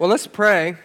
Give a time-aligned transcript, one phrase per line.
[0.00, 0.76] Well, let's pray.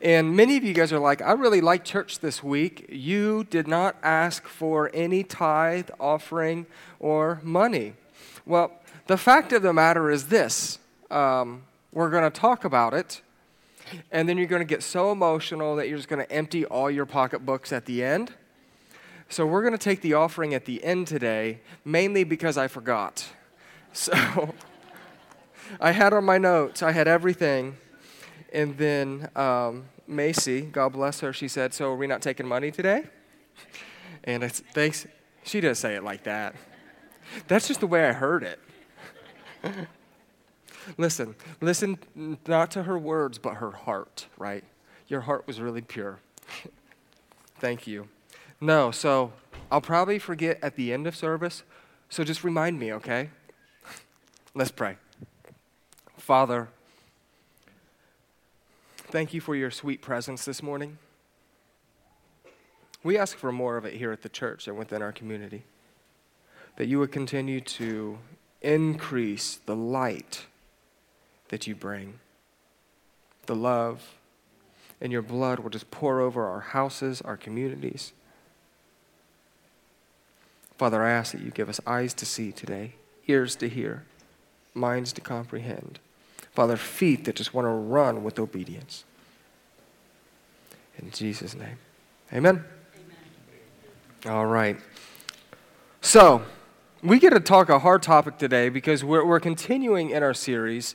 [0.00, 2.86] And many of you guys are like, I really like church this week.
[2.88, 6.64] You did not ask for any tithe, offering,
[6.98, 7.92] or money.
[8.46, 8.72] Well,
[9.06, 10.78] the fact of the matter is this
[11.10, 13.20] um, we're going to talk about it,
[14.10, 16.90] and then you're going to get so emotional that you're just going to empty all
[16.90, 18.32] your pocketbooks at the end.
[19.28, 23.26] So, we're going to take the offering at the end today, mainly because I forgot.
[23.92, 24.14] So,
[25.80, 27.76] I had on my notes, I had everything.
[28.52, 32.70] And then um, Macy, God bless her, she said, So are we not taking money
[32.70, 33.04] today?
[34.24, 35.06] And it's, thanks.
[35.44, 36.54] She doesn't say it like that.
[37.48, 38.58] That's just the way I heard it.
[40.96, 41.98] listen, listen
[42.46, 44.64] not to her words, but her heart, right?
[45.08, 46.18] Your heart was really pure.
[47.58, 48.08] Thank you.
[48.60, 49.32] No, so
[49.70, 51.62] I'll probably forget at the end of service,
[52.08, 53.30] so just remind me, okay?
[54.54, 54.96] Let's pray.
[56.16, 56.68] Father,
[59.10, 60.98] thank you for your sweet presence this morning.
[63.02, 65.64] We ask for more of it here at the church and within our community.
[66.76, 68.18] That you would continue to
[68.62, 70.46] increase the light
[71.48, 72.20] that you bring,
[73.46, 74.14] the love,
[75.00, 78.12] and your blood will just pour over our houses, our communities.
[80.78, 82.94] Father, I ask that you give us eyes to see today,
[83.26, 84.04] ears to hear,
[84.72, 85.98] minds to comprehend.
[86.52, 89.04] Father, feet that just want to run with obedience.
[90.98, 91.78] In Jesus' name.
[92.32, 92.64] Amen.
[94.24, 94.34] Amen.
[94.34, 94.76] All right.
[96.00, 96.42] So,
[97.02, 100.94] we get to talk a hard topic today because we're, we're continuing in our series,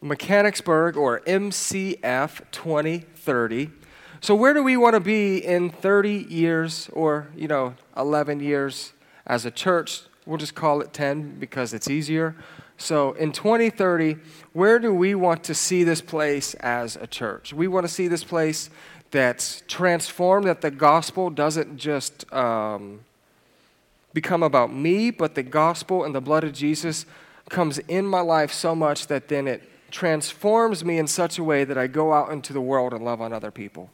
[0.00, 3.70] Mechanicsburg or MCF 2030.
[4.20, 8.92] So, where do we want to be in 30 years or, you know, 11 years
[9.26, 10.02] as a church?
[10.26, 12.36] We'll just call it 10 because it's easier.
[12.76, 14.16] So, in 2030,
[14.52, 17.52] where do we want to see this place as a church?
[17.52, 18.70] We want to see this place
[19.10, 23.00] that's transformed, that the gospel doesn't just um,
[24.14, 27.06] become about me, but the gospel and the blood of Jesus
[27.48, 31.64] comes in my life so much that then it transforms me in such a way
[31.64, 33.90] that I go out into the world and love on other people.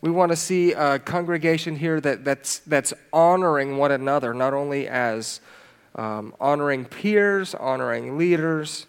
[0.00, 4.88] We want to see a congregation here that, that's, that's honoring one another, not only
[4.88, 5.40] as
[5.94, 8.86] um, honoring peers, honoring leaders,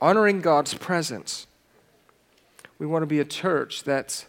[0.00, 1.46] honoring God's presence.
[2.78, 4.26] We want to be a church that's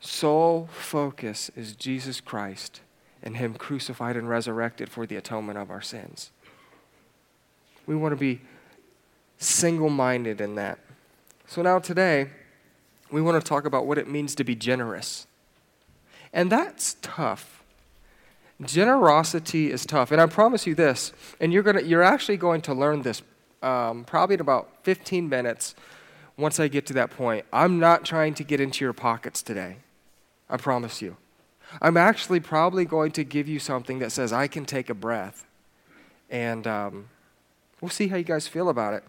[0.00, 2.80] sole focus is Jesus Christ
[3.22, 6.30] and Him crucified and resurrected for the atonement of our sins.
[7.86, 8.40] We want to be
[9.38, 10.78] single minded in that.
[11.46, 12.30] So now today,
[13.12, 15.26] we want to talk about what it means to be generous.
[16.32, 17.62] And that's tough.
[18.60, 20.10] Generosity is tough.
[20.10, 23.22] And I promise you this, and you're, gonna, you're actually going to learn this
[23.62, 25.74] um, probably in about 15 minutes
[26.36, 27.44] once I get to that point.
[27.52, 29.76] I'm not trying to get into your pockets today.
[30.48, 31.16] I promise you.
[31.80, 35.46] I'm actually probably going to give you something that says I can take a breath.
[36.30, 37.08] And um,
[37.80, 39.04] we'll see how you guys feel about it.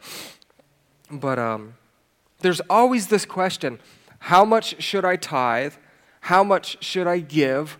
[1.11, 1.75] But um,
[2.43, 3.79] there's always this question
[4.19, 5.73] how much should I tithe?
[6.21, 7.77] How much should I give?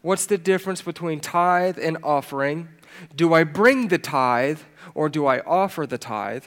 [0.00, 2.68] What's the difference between tithe and offering?
[3.14, 4.60] Do I bring the tithe
[4.94, 6.44] or do I offer the tithe?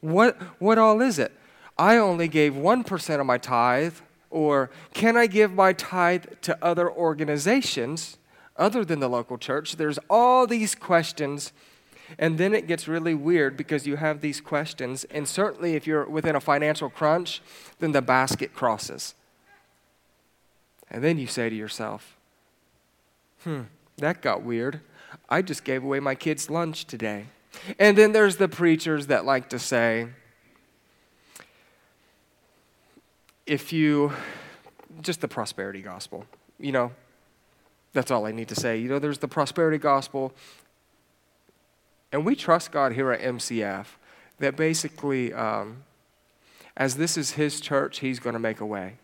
[0.00, 1.32] What, what all is it?
[1.78, 3.94] I only gave 1% of my tithe
[4.30, 8.18] or can I give my tithe to other organizations
[8.56, 9.76] other than the local church?
[9.76, 11.52] There's all these questions.
[12.18, 15.04] And then it gets really weird because you have these questions.
[15.04, 17.42] And certainly, if you're within a financial crunch,
[17.78, 19.14] then the basket crosses.
[20.90, 22.16] And then you say to yourself,
[23.42, 23.62] hmm,
[23.98, 24.80] that got weird.
[25.28, 27.26] I just gave away my kids' lunch today.
[27.78, 30.08] And then there's the preachers that like to say,
[33.46, 34.12] if you,
[35.00, 36.24] just the prosperity gospel,
[36.58, 36.92] you know,
[37.92, 38.78] that's all I need to say.
[38.78, 40.32] You know, there's the prosperity gospel.
[42.14, 43.86] And we trust God here at MCF
[44.38, 45.82] that basically, um,
[46.76, 48.98] as this is His church, He's going to make a way.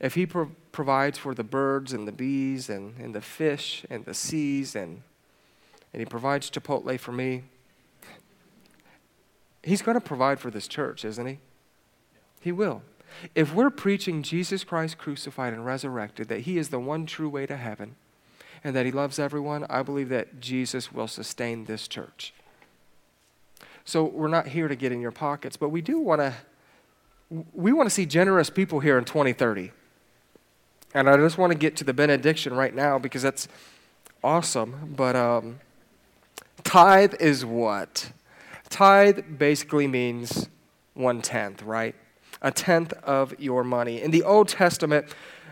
[0.00, 4.04] If He pro- provides for the birds and the bees and, and the fish and
[4.04, 5.02] the seas and,
[5.92, 7.44] and He provides Chipotle for me,
[9.62, 11.38] He's going to provide for this church, isn't He?
[12.40, 12.82] He will.
[13.36, 17.46] If we're preaching Jesus Christ crucified and resurrected, that He is the one true way
[17.46, 17.94] to heaven,
[18.64, 22.32] and that He loves everyone, I believe that Jesus will sustain this church.
[23.84, 26.34] So we're not here to get in your pockets, but we do want to
[27.54, 29.72] we want to see generous people here in 2030.
[30.94, 33.48] And I just want to get to the benediction right now because that's
[34.22, 34.92] awesome.
[34.94, 35.60] But um,
[36.62, 38.12] tithe is what?
[38.68, 40.48] Tithe basically means
[40.94, 41.94] one tenth, right?
[42.42, 44.02] A tenth of your money.
[44.02, 45.06] In the Old Testament,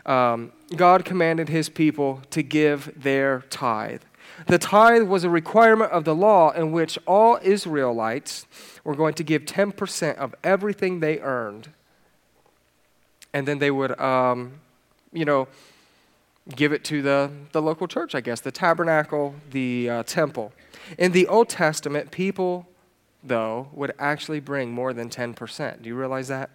[0.05, 4.03] um, God commanded his people to give their tithe.
[4.47, 8.47] The tithe was a requirement of the law in which all Israelites
[8.85, 11.71] were going to give 10% of everything they earned.
[13.33, 14.61] And then they would, um,
[15.13, 15.49] you know,
[16.57, 20.53] give it to the, the local church, I guess, the tabernacle, the uh, temple.
[20.99, 22.67] In the Old Testament, people,
[23.23, 25.83] though, would actually bring more than 10%.
[25.83, 26.51] Do you realize that?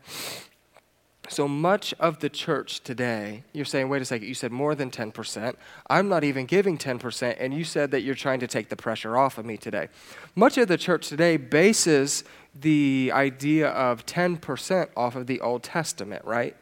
[1.28, 4.92] So much of the church today, you're saying, wait a second, you said more than
[4.92, 5.56] 10%.
[5.90, 9.18] I'm not even giving 10%, and you said that you're trying to take the pressure
[9.18, 9.90] off of me today.
[10.36, 12.24] Much of the church today bases
[12.54, 16.56] the idea of 10% off of the Old Testament, right?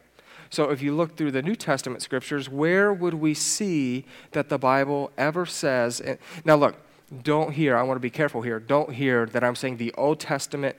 [0.50, 4.58] So if you look through the New Testament scriptures, where would we see that the
[4.58, 6.00] Bible ever says?
[6.44, 6.76] Now, look,
[7.22, 8.58] don't hear, I want to be careful here.
[8.58, 10.76] Don't hear that I'm saying the Old Testament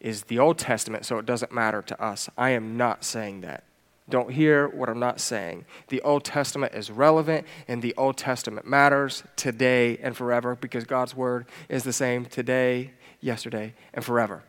[0.00, 2.28] is the Old Testament, so it doesn't matter to us.
[2.36, 3.64] I am not saying that.
[4.08, 5.66] Don't hear what I'm not saying.
[5.88, 11.14] The Old Testament is relevant, and the Old Testament matters today and forever because God's
[11.14, 14.44] Word is the same today, yesterday, and forever.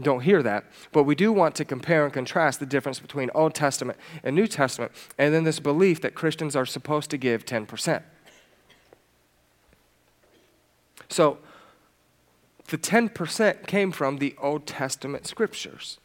[0.00, 0.64] Don't hear that.
[0.92, 4.46] But we do want to compare and contrast the difference between Old Testament and New
[4.46, 8.02] Testament, and then this belief that Christians are supposed to give 10%.
[11.08, 11.38] So,
[12.66, 15.98] the 10% came from the Old Testament scriptures.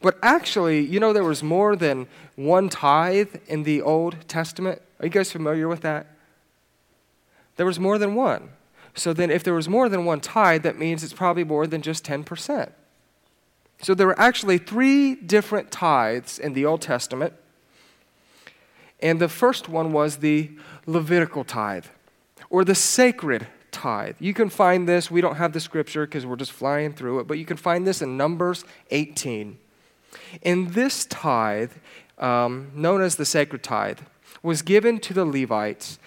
[0.00, 2.06] But actually, you know, there was more than
[2.36, 4.80] one tithe in the Old Testament.
[5.00, 6.06] Are you guys familiar with that?
[7.56, 8.50] There was more than one.
[8.94, 11.82] So then, if there was more than one tithe, that means it's probably more than
[11.82, 12.70] just 10%.
[13.82, 17.32] So there were actually three different tithes in the Old Testament.
[19.00, 20.50] And the first one was the
[20.86, 21.86] Levitical tithe,
[22.50, 23.46] or the sacred
[23.78, 24.16] tithe.
[24.18, 27.28] You can find this, we don't have the scripture because we're just flying through it,
[27.28, 29.56] but you can find this in Numbers 18.
[30.42, 31.72] In this tithe,
[32.18, 34.00] um, known as the sacred tithe,
[34.42, 35.98] was given to the Levites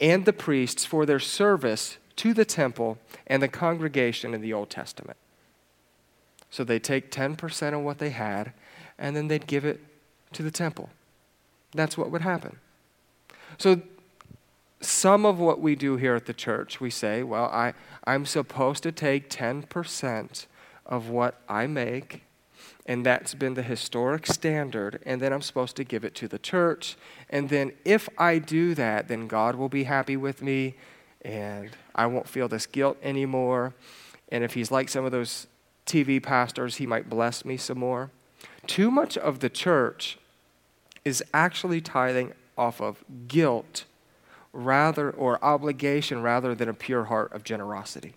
[0.00, 2.98] and the priests for their service to the temple
[3.28, 5.16] and the congregation in the Old Testament.
[6.50, 8.52] So they take 10% of what they had
[8.98, 9.80] and then they'd give it
[10.32, 10.90] to the temple.
[11.72, 12.58] That's what would happen.
[13.56, 13.82] So
[14.80, 17.74] some of what we do here at the church, we say, well, I,
[18.04, 20.46] I'm supposed to take 10%
[20.86, 22.22] of what I make,
[22.86, 26.38] and that's been the historic standard, and then I'm supposed to give it to the
[26.38, 26.96] church.
[27.28, 30.74] And then if I do that, then God will be happy with me,
[31.22, 33.74] and I won't feel this guilt anymore.
[34.30, 35.46] And if He's like some of those
[35.84, 38.10] TV pastors, He might bless me some more.
[38.66, 40.18] Too much of the church
[41.04, 43.84] is actually tithing off of guilt
[44.52, 48.14] rather or obligation rather than a pure heart of generosity.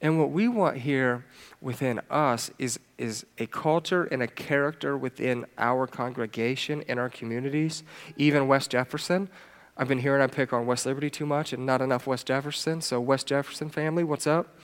[0.00, 1.24] And what we want here
[1.60, 7.82] within us is, is a culture and a character within our congregation, in our communities,
[8.16, 9.28] even West Jefferson.
[9.76, 12.80] I've been hearing I pick on West Liberty too much and not enough West Jefferson.
[12.80, 14.58] So, West Jefferson family, what's up?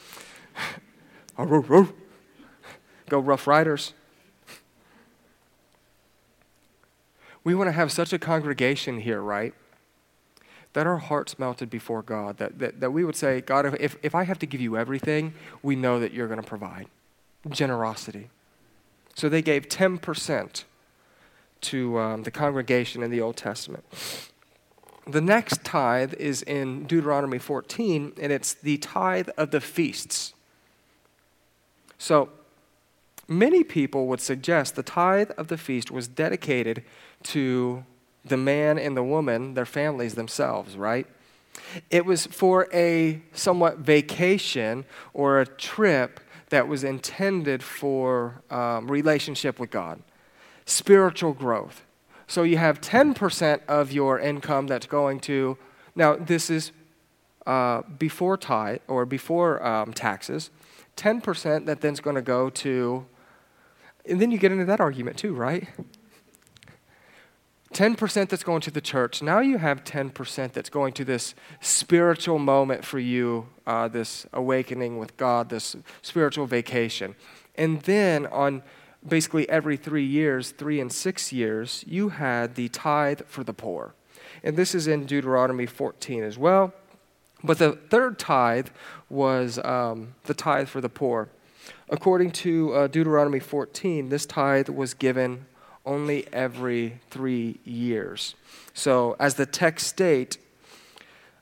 [3.08, 3.94] Go Rough Riders.
[7.44, 9.54] We want to have such a congregation here, right?
[10.72, 14.14] That our hearts melted before God, that, that, that we would say, God, if, if
[14.14, 16.86] I have to give you everything, we know that you're going to provide.
[17.48, 18.30] Generosity.
[19.14, 20.64] So they gave 10%
[21.60, 23.84] to um, the congregation in the Old Testament.
[25.06, 30.32] The next tithe is in Deuteronomy 14, and it's the tithe of the feasts.
[31.98, 32.30] So,
[33.28, 36.84] many people would suggest the tithe of the feast was dedicated
[37.24, 37.84] to
[38.24, 41.06] the man and the woman, their families themselves, right?
[41.90, 49.58] It was for a somewhat vacation or a trip that was intended for um, relationship
[49.58, 50.00] with God,
[50.66, 51.82] spiritual growth.
[52.26, 55.58] So you have 10% of your income that's going to,
[55.94, 56.72] now this is
[57.46, 60.50] uh, before tithe or before um, taxes,
[60.96, 63.04] 10% that then's going to go to,
[64.08, 65.68] and then you get into that argument too, right?
[67.74, 69.20] 10% that's going to the church.
[69.20, 74.98] Now you have 10% that's going to this spiritual moment for you, uh, this awakening
[74.98, 77.16] with God, this spiritual vacation.
[77.56, 78.62] And then on
[79.06, 83.94] basically every three years, three and six years, you had the tithe for the poor.
[84.44, 86.72] And this is in Deuteronomy 14 as well.
[87.42, 88.68] But the third tithe
[89.10, 91.28] was um, the tithe for the poor.
[91.88, 95.46] According to uh, Deuteronomy 14, this tithe was given
[95.86, 98.34] only every three years.
[98.72, 100.38] So, as the text state,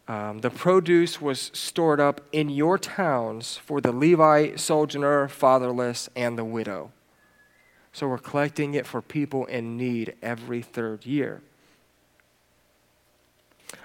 [0.09, 6.37] um, the produce was stored up in your towns for the Levite, sojourner, fatherless, and
[6.37, 6.91] the widow.
[7.93, 11.43] So we're collecting it for people in need every third year.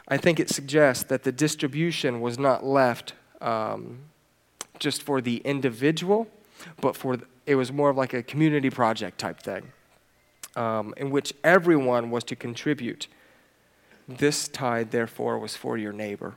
[0.07, 3.99] I think it suggests that the distribution was not left um,
[4.79, 6.27] just for the individual,
[6.81, 9.71] but for it was more of like a community project type thing,
[10.55, 13.07] um, in which everyone was to contribute.
[14.07, 16.35] This tithe, therefore, was for your neighbor.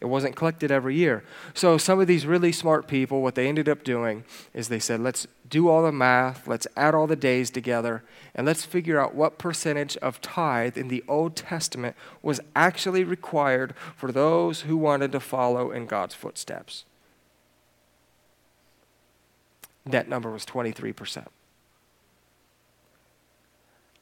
[0.00, 1.24] It wasn't collected every year.
[1.54, 4.24] So, some of these really smart people, what they ended up doing
[4.54, 8.46] is they said, let's do all the math, let's add all the days together, and
[8.46, 14.12] let's figure out what percentage of tithe in the Old Testament was actually required for
[14.12, 16.84] those who wanted to follow in God's footsteps.
[19.88, 21.26] That number was 23%.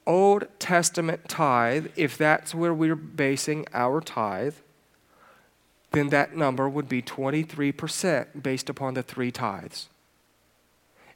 [0.04, 4.54] Old Testament tithe, if that's where we're basing our tithe,
[5.92, 9.88] then that number would be 23% based upon the three tithes.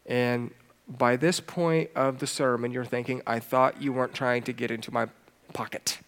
[0.06, 0.52] And
[0.88, 4.70] by this point of the sermon, you're thinking, I thought you weren't trying to get
[4.70, 5.08] into my
[5.52, 5.98] pocket.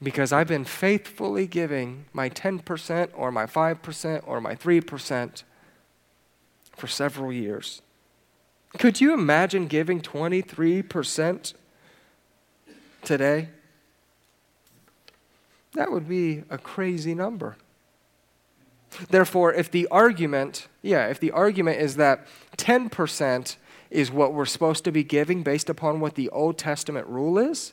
[0.00, 5.42] Because I've been faithfully giving my 10% or my 5% or my 3%
[6.78, 7.82] for several years.
[8.78, 11.54] Could you imagine giving 23%
[13.02, 13.48] today?
[15.74, 17.56] That would be a crazy number.
[19.10, 23.56] Therefore, if the argument, yeah, if the argument is that 10%
[23.90, 27.72] is what we're supposed to be giving based upon what the Old Testament rule is,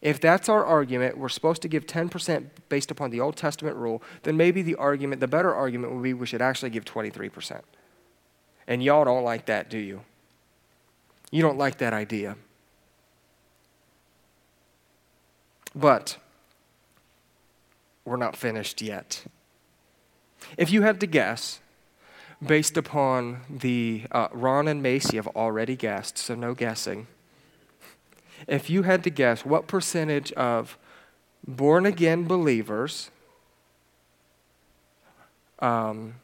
[0.00, 4.02] if that's our argument, we're supposed to give 10% based upon the Old Testament rule,
[4.24, 7.60] then maybe the argument, the better argument would be we should actually give 23%.
[8.66, 10.02] And y'all don't like that, do you?
[11.30, 12.36] You don't like that idea.
[15.74, 16.18] But
[18.04, 19.24] we're not finished yet.
[20.56, 21.60] If you had to guess,
[22.44, 27.06] based upon the uh, Ron and Macy have already guessed, so no guessing.
[28.48, 30.76] If you had to guess what percentage of
[31.46, 33.10] born again believers
[35.60, 36.14] um,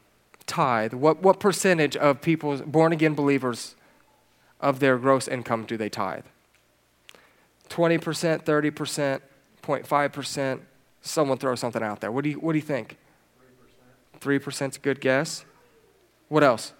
[0.49, 3.75] tithe, what, what percentage of people, born again believers,
[4.59, 6.25] of their gross income do they tithe?
[7.69, 9.21] 20%, 30%,
[9.63, 10.59] 0.5%?
[11.01, 12.11] Someone throw something out their.
[12.11, 12.97] What do you, what do you think?
[14.19, 14.41] 3%.
[14.41, 15.45] 3% is a good guess.
[16.27, 16.73] What else?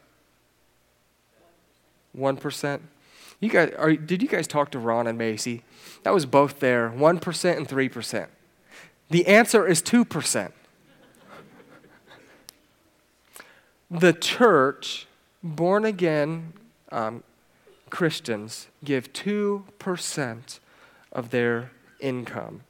[2.17, 2.81] 1%.
[3.39, 5.63] You guys, are, did you guys talk to Ron and Macy?
[6.03, 8.27] That was both there 1% and 3%.
[9.09, 10.51] The answer is 2%.
[13.89, 15.07] The church,
[15.43, 16.53] born again
[16.91, 17.23] um,
[17.89, 20.59] Christians, give 2%
[21.11, 22.61] of their income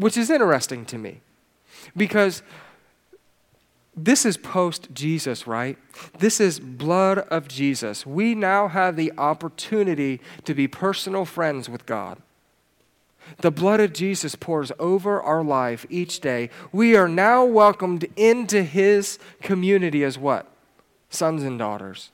[0.00, 1.20] which is interesting to me
[1.94, 2.42] because
[3.94, 5.76] this is post Jesus, right?
[6.18, 8.06] This is blood of Jesus.
[8.06, 12.22] We now have the opportunity to be personal friends with God.
[13.38, 16.50] The blood of Jesus pours over our life each day.
[16.72, 20.46] We are now welcomed into his community as what?
[21.08, 22.10] Sons and daughters.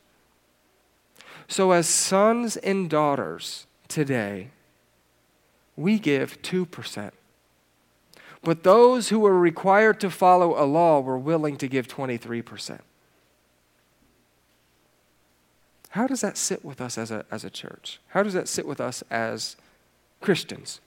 [1.48, 4.50] So, as sons and daughters today,
[5.76, 7.10] we give 2%.
[8.42, 12.80] But those who were required to follow a law were willing to give 23%.
[15.90, 18.00] How does that sit with us as a, as a church?
[18.08, 19.56] How does that sit with us as
[20.20, 20.80] Christians?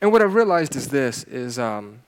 [0.00, 2.00] And what I've realized is this is um,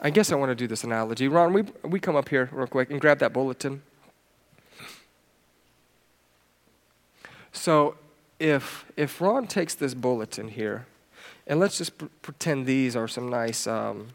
[0.00, 1.28] I guess I want to do this analogy.
[1.28, 3.82] Ron, we, we come up here real quick and grab that bulletin.
[7.52, 7.96] So
[8.38, 10.86] if if Ron takes this bulletin here
[11.46, 13.66] and let's just pr- pretend these are some nice.
[13.66, 14.08] Um,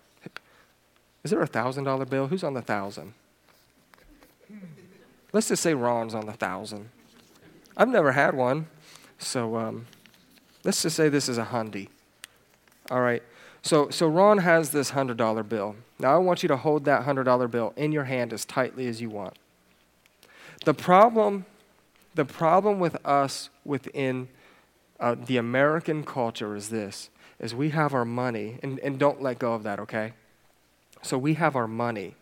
[1.24, 2.28] is there a thousand dollar bill?
[2.28, 3.14] Who's on the thousand?
[5.34, 6.90] Let's just say Ron's on the thousand.
[7.78, 8.68] I've never had one,
[9.18, 9.88] so um,
[10.64, 11.88] let's just say this is a hundy.
[12.92, 13.24] All right.
[13.62, 15.78] So, so Ron has this hundred dollar bill.
[15.98, 18.88] Now I want you to hold that hundred dollar bill in your hand as tightly
[18.88, 19.38] as you want.
[20.66, 21.46] The problem,
[22.16, 24.28] the problem with us within
[25.00, 29.40] uh, the American culture is this: is we have our money, and, and don't let
[29.40, 30.12] go of that, okay?
[31.02, 32.16] So we have our money,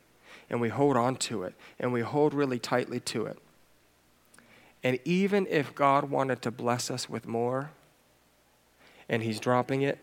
[0.51, 3.39] and we hold on to it, and we hold really tightly to it.
[4.83, 7.71] And even if God wanted to bless us with more,
[9.09, 9.97] and He's dropping it,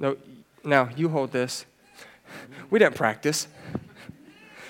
[0.00, 0.16] no,
[0.64, 1.66] now you hold this.
[2.70, 3.46] We didn't practice.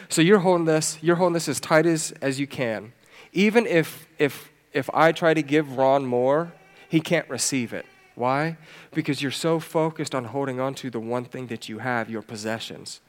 [0.08, 2.92] So you're holding this, you're holding this as tight as, as you can.
[3.32, 6.52] Even if if if I try to give Ron more,
[6.88, 7.86] he can't receive it
[8.20, 8.58] Why?
[8.92, 12.20] Because you're so focused on holding on to the one thing that you have, your
[12.20, 13.00] possessions.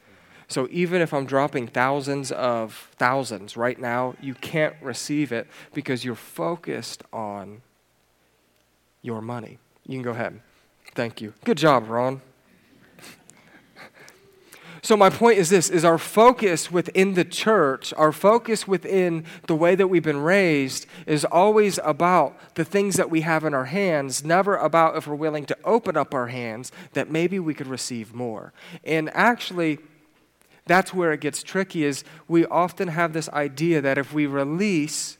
[0.48, 6.04] So even if I'm dropping thousands of thousands right now, you can't receive it because
[6.04, 7.62] you're focused on
[9.02, 9.58] your money.
[9.86, 10.40] You can go ahead.
[10.94, 11.32] Thank you.
[11.44, 12.20] Good job, Ron.
[14.84, 19.54] So my point is this is our focus within the church, our focus within the
[19.54, 23.66] way that we've been raised is always about the things that we have in our
[23.66, 27.68] hands, never about if we're willing to open up our hands that maybe we could
[27.68, 28.52] receive more.
[28.82, 29.78] And actually
[30.66, 35.16] that's where it gets tricky is we often have this idea that if we release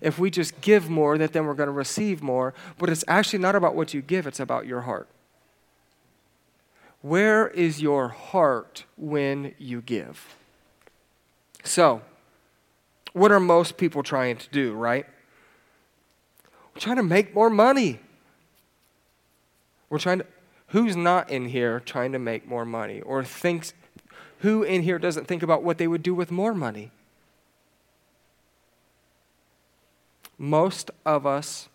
[0.00, 2.54] if we just give more that then we're going to receive more.
[2.78, 5.08] But it's actually not about what you give it's about your heart.
[7.00, 10.36] Where is your heart when you give?
[11.64, 12.02] So
[13.12, 15.06] what are most people trying to do right?
[16.74, 18.00] We're trying to make more money.
[19.90, 20.26] We're trying to
[20.68, 23.72] who's not in here trying to make more money or thinks
[24.40, 26.90] who in here doesn't think about what they would do with more money?
[30.38, 31.68] Most of us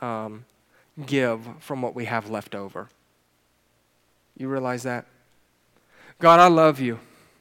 [0.00, 0.44] um,
[1.06, 2.90] give from what we have left over.
[4.36, 5.06] You realize that?
[6.18, 6.98] God, I love you.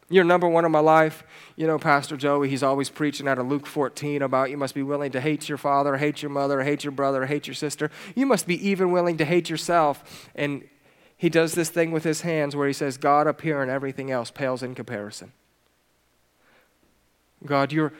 [0.09, 1.23] You're number one in my life.
[1.55, 4.83] You know, Pastor Joey, he's always preaching out of Luke 14 about you must be
[4.83, 7.89] willing to hate your father, hate your mother, hate your brother, hate your sister.
[8.15, 10.29] You must be even willing to hate yourself.
[10.35, 10.67] And
[11.17, 14.11] he does this thing with his hands where he says, God up here and everything
[14.11, 15.31] else pales in comparison.
[17.45, 17.93] God, you're,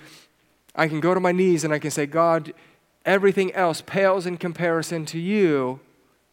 [0.75, 2.53] I can go to my knees and I can say, God,
[3.05, 5.79] everything else pales in comparison to you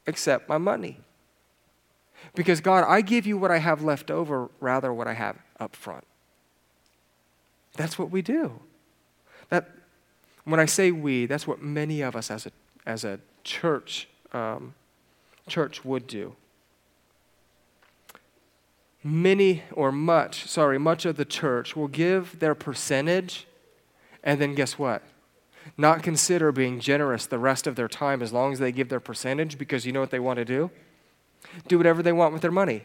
[0.06, 1.00] except my money.
[2.34, 5.74] Because, God, I give you what I have left over rather what I have up
[5.74, 6.04] front.
[7.76, 8.60] That's what we do.
[9.48, 9.70] That,
[10.44, 12.52] when I say we, that's what many of us as a,
[12.86, 14.74] as a church, um,
[15.48, 16.36] church would do
[19.02, 23.46] many or much, sorry, much of the church will give their percentage
[24.22, 25.02] and then guess what?
[25.76, 29.00] Not consider being generous the rest of their time as long as they give their
[29.00, 30.70] percentage because you know what they want to do?
[31.68, 32.84] Do whatever they want with their money.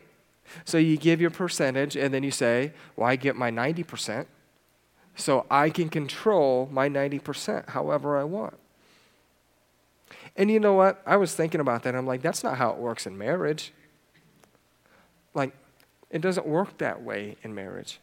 [0.63, 4.25] So you give your percentage and then you say, Well, I get my 90%,
[5.15, 8.57] so I can control my 90% however I want.
[10.35, 11.01] And you know what?
[11.05, 11.95] I was thinking about that.
[11.95, 13.71] I'm like, that's not how it works in marriage.
[15.33, 15.53] Like,
[16.09, 17.99] it doesn't work that way in marriage.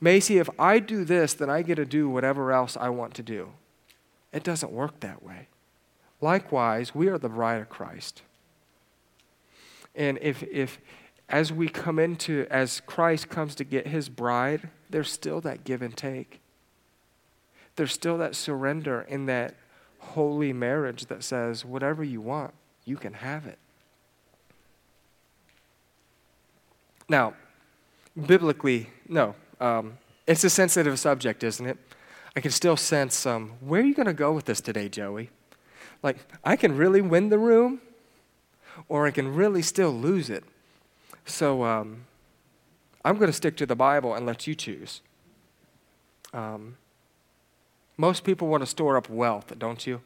[0.00, 3.22] Macy, if I do this, then I get to do whatever else I want to
[3.22, 3.52] do.
[4.32, 5.48] It doesn't work that way.
[6.20, 8.22] Likewise, we are the bride of Christ.
[9.94, 10.78] And if, if
[11.28, 15.82] as we come into, as Christ comes to get his bride, there's still that give
[15.82, 16.40] and take.
[17.76, 19.54] There's still that surrender in that
[19.98, 22.52] holy marriage that says, whatever you want,
[22.84, 23.58] you can have it.
[27.08, 27.34] Now,
[28.26, 29.34] biblically, no.
[29.62, 31.78] Um, it's a sensitive subject, isn't it?
[32.34, 35.30] I can still sense um, where are you going to go with this today, Joey?
[36.02, 37.80] Like, I can really win the room,
[38.88, 40.42] or I can really still lose it.
[41.26, 42.06] So um,
[43.04, 45.00] I'm going to stick to the Bible and let you choose.
[46.32, 46.76] Um,
[47.96, 50.00] most people want to store up wealth, don't you?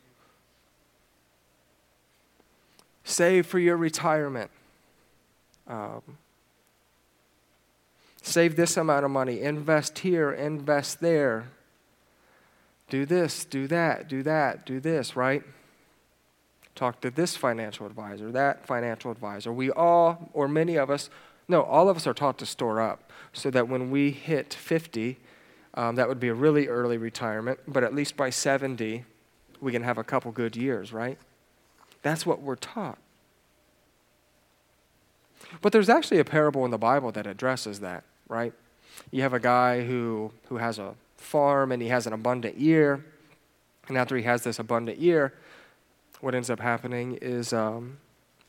[3.04, 4.50] Save for your retirement.
[5.66, 6.02] Um,
[8.26, 11.46] Save this amount of money, invest here, invest there.
[12.88, 15.44] Do this, do that, do that, do this, right?
[16.74, 19.52] Talk to this financial advisor, that financial advisor.
[19.52, 21.08] We all, or many of us,
[21.46, 25.18] no, all of us are taught to store up so that when we hit 50,
[25.74, 29.04] um, that would be a really early retirement, but at least by 70,
[29.60, 31.16] we can have a couple good years, right?
[32.02, 32.98] That's what we're taught.
[35.62, 38.52] But there's actually a parable in the Bible that addresses that right?
[39.10, 43.04] You have a guy who, who has a farm and he has an abundant year.
[43.88, 45.34] And after he has this abundant year,
[46.20, 47.98] what ends up happening is um,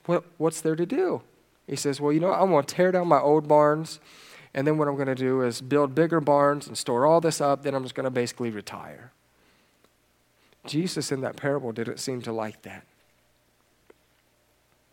[0.06, 1.22] what, what's there to do?
[1.68, 4.00] He says, Well, you know, I'm going to tear down my old barns.
[4.54, 7.42] And then what I'm going to do is build bigger barns and store all this
[7.42, 7.64] up.
[7.64, 9.12] Then I'm just going to basically retire.
[10.66, 12.86] Jesus in that parable didn't seem to like that.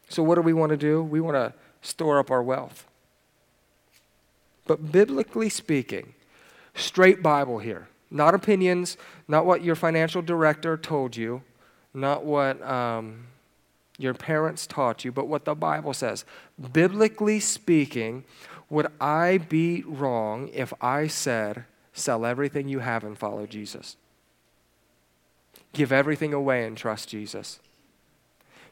[0.09, 1.03] So, what do we want to do?
[1.03, 2.87] We want to store up our wealth.
[4.67, 6.15] But biblically speaking,
[6.75, 8.97] straight Bible here, not opinions,
[9.29, 11.43] not what your financial director told you,
[11.93, 13.27] not what um,
[13.99, 16.25] your parents taught you, but what the Bible says.
[16.73, 18.25] Biblically speaking,
[18.71, 23.97] would I be wrong if I said, sell everything you have and follow Jesus?
[25.73, 27.61] Give everything away and trust Jesus.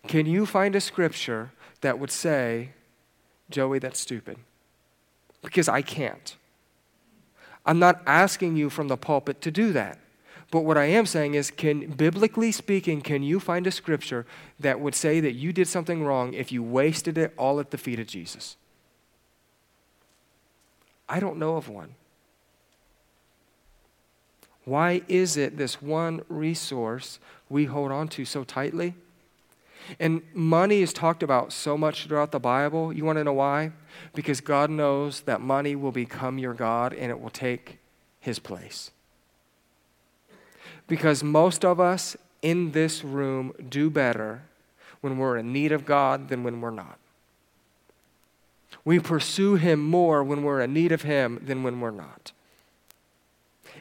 [0.09, 2.71] can you find a scripture that would say,
[3.51, 4.39] Joey, that's stupid?
[5.43, 6.37] Because I can't.
[7.67, 9.99] I'm not asking you from the pulpit to do that.
[10.51, 14.27] But what I am saying is, can, biblically speaking, can you find a scripture
[14.61, 17.79] that would say that you did something wrong if you wasted it all at the
[17.79, 18.57] feet of Jesus?
[21.09, 21.95] I don't know of one.
[24.65, 28.95] Why is it this one resource we hold on to so tightly?
[29.99, 32.93] And money is talked about so much throughout the Bible.
[32.93, 33.73] You want to know why?
[34.15, 37.79] Because God knows that money will become your God and it will take
[38.21, 38.91] his place.
[40.87, 44.43] Because most of us in this room do better
[45.01, 46.99] when we're in need of God than when we're not.
[48.85, 52.33] We pursue him more when we're in need of him than when we're not.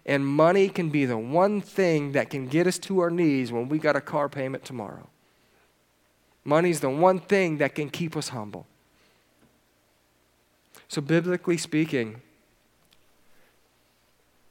[0.06, 3.70] And money can be the one thing that can get us to our knees when
[3.70, 5.08] we got a car payment tomorrow.
[6.44, 8.66] Money's the one thing that can keep us humble.
[10.88, 12.22] So, biblically speaking,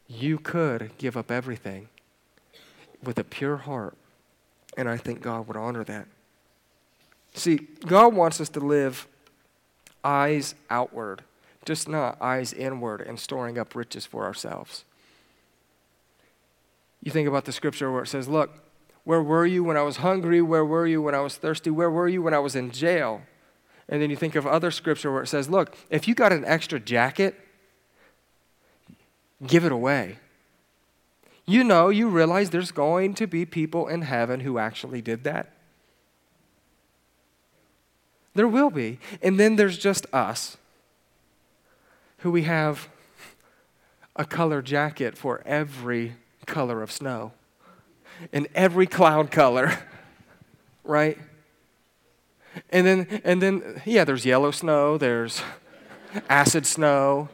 [0.09, 1.89] you could give up everything
[3.03, 3.97] with a pure heart,
[4.77, 6.07] and I think God would honor that.
[7.35, 9.07] See, God wants us to live
[10.03, 11.23] eyes outward,
[11.65, 14.85] just not eyes inward and storing up riches for ourselves.
[17.03, 18.51] You think about the scripture where it says, Look,
[19.05, 20.43] where were you when I was hungry?
[20.43, 21.71] Where were you when I was thirsty?
[21.71, 23.23] Where were you when I was in jail?
[23.89, 26.45] And then you think of other scripture where it says, Look, if you got an
[26.45, 27.35] extra jacket,
[29.47, 30.19] give it away.
[31.47, 35.53] You know, you realize there's going to be people in heaven who actually did that.
[38.35, 39.01] There will be.
[39.23, 40.57] And then there's just us
[42.19, 42.89] who we have
[44.15, 46.15] a color jacket for every
[46.47, 47.33] color of snow
[48.33, 49.79] in every cloud color,
[50.85, 51.19] right?
[52.71, 55.43] And then, and then, yeah, there's yellow snow, there's
[56.29, 57.29] acid snow,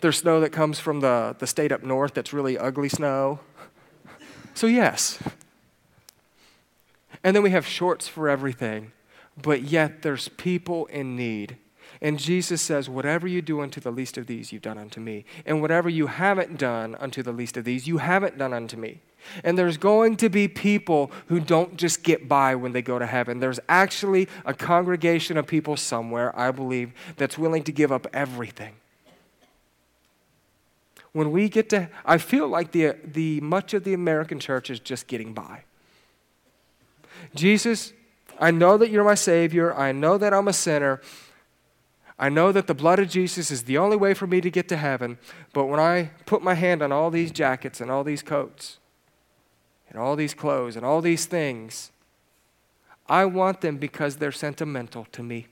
[0.00, 3.40] there's snow that comes from the, the state up north that's really ugly snow.
[4.54, 5.18] So, yes.
[7.24, 8.92] And then we have shorts for everything,
[9.40, 11.56] but yet there's people in need.
[12.00, 15.24] And Jesus says, Whatever you do unto the least of these, you've done unto me.
[15.46, 19.00] And whatever you haven't done unto the least of these, you haven't done unto me.
[19.44, 23.06] And there's going to be people who don't just get by when they go to
[23.06, 23.40] heaven.
[23.40, 28.74] There's actually a congregation of people somewhere, I believe, that's willing to give up everything.
[31.12, 34.80] When we get to, I feel like the, the much of the American church is
[34.80, 35.64] just getting by.
[37.34, 37.92] Jesus,
[38.40, 39.74] I know that you're my Savior.
[39.74, 41.00] I know that I'm a sinner.
[42.18, 44.68] I know that the blood of Jesus is the only way for me to get
[44.68, 45.18] to heaven.
[45.52, 48.78] But when I put my hand on all these jackets and all these coats,
[49.92, 51.92] and all these clothes and all these things.
[53.08, 55.46] I want them because they're sentimental to me.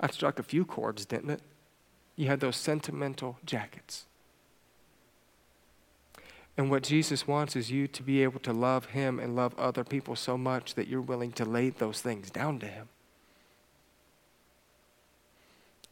[0.00, 1.40] I struck a few chords, didn't it?
[2.16, 4.04] You had those sentimental jackets.
[6.56, 9.84] And what Jesus wants is you to be able to love Him and love other
[9.84, 12.88] people so much that you're willing to lay those things down to Him.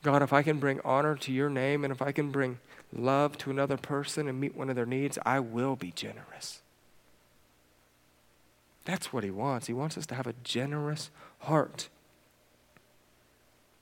[0.02, 2.58] God, if I can bring honor to your name and if I can bring
[2.92, 6.62] love to another person and meet one of their needs, I will be generous.
[8.84, 9.66] That's what he wants.
[9.66, 11.88] He wants us to have a generous heart.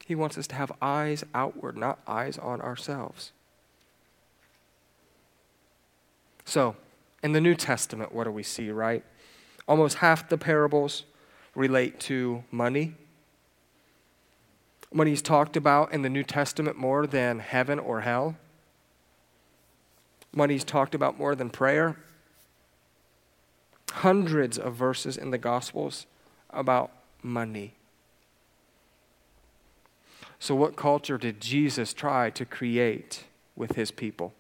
[0.07, 3.33] He wants us to have eyes outward, not eyes on ourselves.
[6.45, 6.77] So,
[7.23, 9.05] in the New Testament, what do we see, right?
[9.69, 11.05] Almost half the parables
[11.55, 12.95] relate to money.
[14.93, 18.37] Money's talked about in the New Testament more than heaven or hell.
[20.33, 21.97] Money's talked about more than prayer.
[23.91, 26.07] Hundreds of verses in the Gospels
[26.51, 27.75] about money.
[30.39, 33.25] So, what culture did Jesus try to create
[33.57, 34.33] with his people?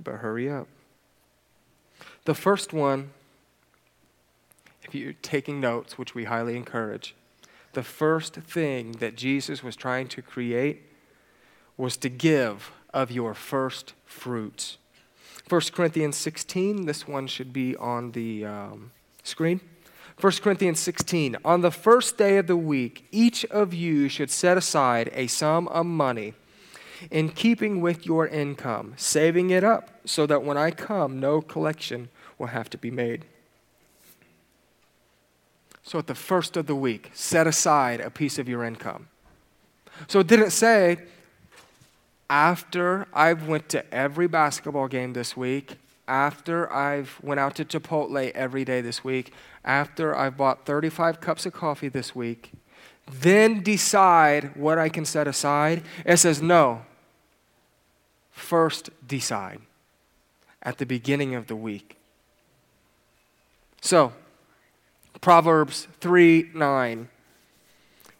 [0.00, 0.68] Better hurry up.
[2.24, 3.10] The first one,
[4.84, 7.14] if you're taking notes, which we highly encourage,
[7.72, 10.82] the first thing that Jesus was trying to create
[11.78, 14.76] was to give of your first fruits.
[15.48, 18.90] 1 Corinthians 16, this one should be on the um,
[19.22, 19.60] screen.
[20.20, 24.58] 1 Corinthians 16, on the first day of the week, each of you should set
[24.58, 26.34] aside a sum of money
[27.10, 32.08] in keeping with your income, saving it up so that when I come, no collection
[32.36, 33.24] will have to be made.
[35.84, 39.08] So at the first of the week, set aside a piece of your income.
[40.08, 40.98] So it didn't say,
[42.30, 48.30] after I've went to every basketball game this week, after I've went out to Chipotle
[48.32, 49.32] every day this week,
[49.64, 52.52] after I've bought 35 cups of coffee this week,
[53.10, 55.82] then decide what I can set aside.
[56.04, 56.82] It says, no.
[58.30, 59.60] First decide
[60.62, 61.96] at the beginning of the week.
[63.80, 64.12] So,
[65.20, 67.08] Proverbs 3 9,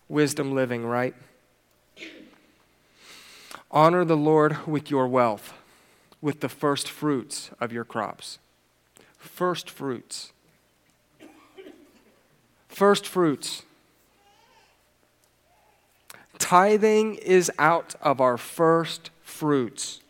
[0.08, 1.14] wisdom living, right?
[3.70, 5.52] Honor the Lord with your wealth,
[6.22, 8.38] with the first fruits of your crops.
[9.18, 10.32] First fruits.
[12.68, 13.62] First fruits.
[16.38, 20.00] Tithing is out of our first fruits.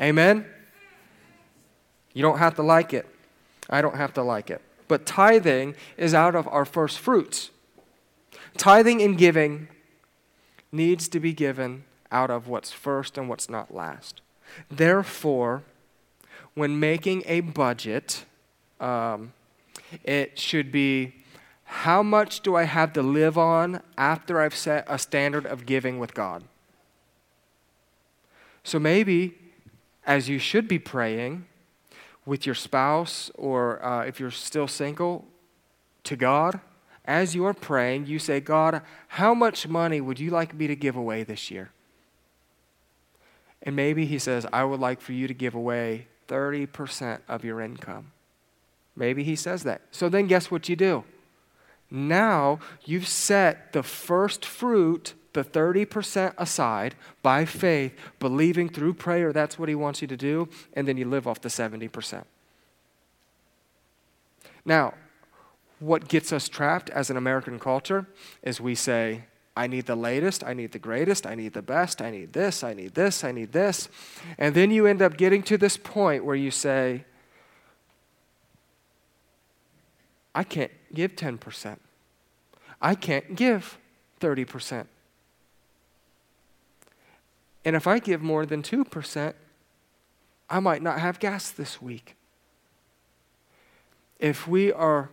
[0.00, 0.44] Amen?
[2.12, 3.06] You don't have to like it.
[3.68, 4.62] I don't have to like it.
[4.86, 7.50] But tithing is out of our first fruits.
[8.56, 9.68] Tithing and giving
[10.70, 14.20] needs to be given out of what's first and what's not last.
[14.70, 15.62] Therefore,
[16.54, 18.24] when making a budget,
[18.80, 19.32] um,
[20.04, 21.14] it should be
[21.64, 25.98] how much do I have to live on after I've set a standard of giving
[25.98, 26.44] with God?
[28.62, 29.34] So maybe,
[30.06, 31.46] as you should be praying
[32.24, 35.24] with your spouse, or uh, if you're still single,
[36.04, 36.60] to God,
[37.04, 40.74] as you are praying, you say, God, how much money would you like me to
[40.74, 41.70] give away this year?
[43.66, 47.60] And maybe He says, I would like for you to give away 30% of your
[47.60, 48.12] income.
[48.94, 49.82] Maybe He says that.
[49.90, 51.04] So then, guess what you do?
[51.90, 59.58] Now you've set the first fruit, the 30% aside by faith, believing through prayer that's
[59.58, 62.24] what He wants you to do, and then you live off the 70%.
[64.64, 64.94] Now,
[65.78, 68.06] what gets us trapped as an American culture
[68.42, 69.24] is we say,
[69.56, 72.62] I need the latest, I need the greatest, I need the best, I need this,
[72.62, 73.88] I need this, I need this.
[74.36, 77.06] And then you end up getting to this point where you say,
[80.34, 81.78] I can't give 10%.
[82.82, 83.78] I can't give
[84.20, 84.86] 30%.
[87.64, 89.32] And if I give more than 2%,
[90.50, 92.14] I might not have gas this week.
[94.18, 95.08] If we are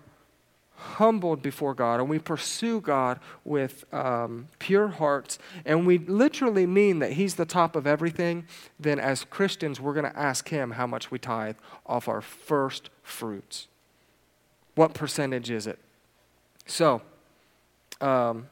[0.84, 7.00] humbled before God and we pursue God with um, pure hearts and we literally mean
[7.00, 8.46] that He's the top of everything,
[8.80, 12.90] then as Christians, we're going to ask Him how much we tithe off our first
[13.02, 13.68] fruits.
[14.76, 15.80] What percentage is it?
[16.66, 17.02] So,
[18.02, 18.48] um,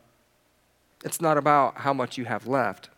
[1.03, 2.89] it's not about how much you have left.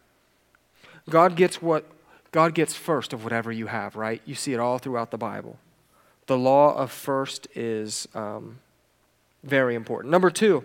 [1.10, 1.86] God gets what
[2.32, 4.22] God gets first of whatever you have, right?
[4.26, 5.60] You see it all throughout the Bible.
[6.26, 8.60] The law of first is um,
[9.43, 10.12] very important.
[10.12, 10.63] Number two,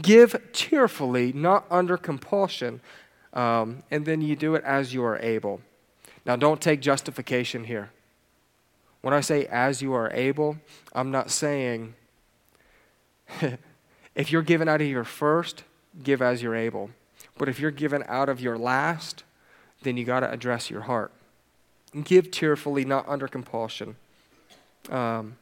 [0.00, 2.80] give cheerfully, not under compulsion,
[3.32, 5.60] um, and then you do it as you are able.
[6.24, 7.90] Now, don't take justification here.
[9.02, 10.58] When I say as you are able,
[10.92, 11.94] I'm not saying
[14.14, 15.64] if you're given out of your first,
[16.02, 16.90] give as you're able.
[17.38, 19.24] But if you're given out of your last,
[19.82, 21.12] then you got to address your heart.
[22.04, 23.96] Give cheerfully, not under compulsion.
[24.90, 25.36] Um,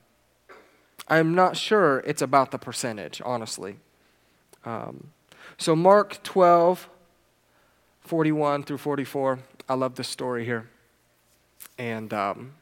[1.07, 3.77] I'm not sure it's about the percentage, honestly.
[4.65, 5.13] Um,
[5.57, 6.89] so, Mark 12,
[8.01, 10.69] 41 through 44, I love this story here.
[11.79, 12.53] And um,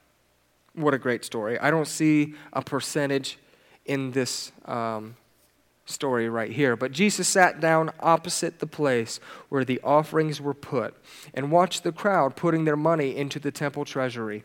[0.75, 1.59] what a great story.
[1.59, 3.38] I don't see a percentage
[3.87, 5.16] in this um,
[5.87, 6.77] story right here.
[6.77, 10.94] But Jesus sat down opposite the place where the offerings were put
[11.33, 14.44] and watched the crowd putting their money into the temple treasury.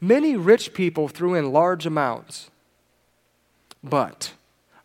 [0.00, 2.50] Many rich people threw in large amounts.
[3.84, 4.32] But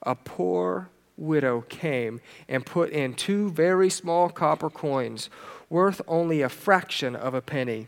[0.03, 5.29] a poor widow came and put in two very small copper coins,
[5.69, 7.87] worth only a fraction of a penny.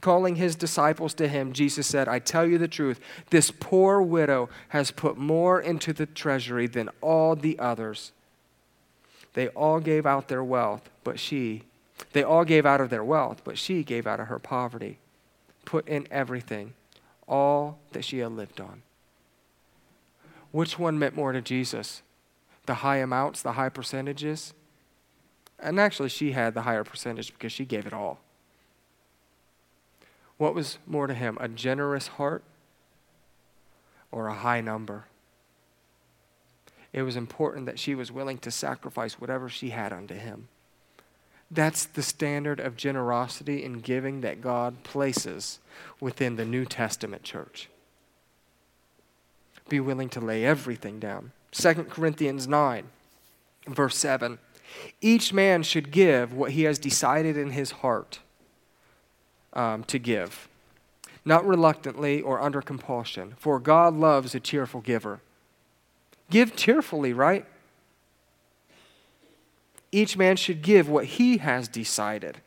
[0.00, 4.48] Calling his disciples to him, Jesus said, I tell you the truth, this poor widow
[4.68, 8.12] has put more into the treasury than all the others.
[9.34, 11.62] They all gave out their wealth, but she,
[12.12, 14.98] they all gave out of their wealth, but she gave out of her poverty,
[15.64, 16.74] put in everything,
[17.28, 18.82] all that she had lived on.
[20.50, 22.02] Which one meant more to Jesus?
[22.66, 24.54] The high amounts, the high percentages?
[25.58, 28.20] And actually, she had the higher percentage because she gave it all.
[30.36, 32.44] What was more to him, a generous heart
[34.12, 35.06] or a high number?
[36.92, 40.48] It was important that she was willing to sacrifice whatever she had unto him.
[41.50, 45.58] That's the standard of generosity and giving that God places
[46.00, 47.68] within the New Testament church
[49.68, 51.32] be willing to lay everything down.
[51.52, 52.84] 2 Corinthians 9,
[53.66, 54.38] verse 7.
[55.00, 58.20] Each man should give what he has decided in his heart
[59.52, 60.48] um, to give,
[61.24, 65.20] not reluctantly or under compulsion, for God loves a cheerful giver.
[66.30, 67.46] Give cheerfully, right?
[69.90, 72.38] Each man should give what he has decided.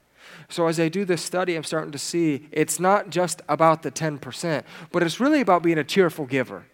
[0.50, 3.92] So, as I do this study, I'm starting to see it's not just about the
[3.92, 6.66] 10%, but it's really about being a cheerful giver.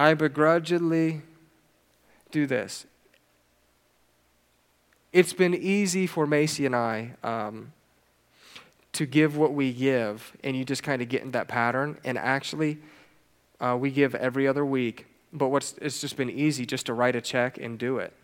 [0.00, 1.20] I begrudgingly
[2.30, 2.86] do this.
[5.12, 7.74] It's been easy for Macy and I um,
[8.92, 11.98] to give what we give, and you just kind of get in that pattern.
[12.02, 12.78] And actually,
[13.60, 17.14] uh, we give every other week, but what's, it's just been easy just to write
[17.14, 18.14] a check and do it.